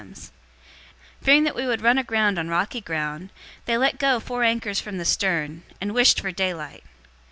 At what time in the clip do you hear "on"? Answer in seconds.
2.39-2.47